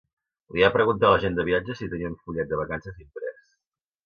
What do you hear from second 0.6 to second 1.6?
va preguntar a l'agent de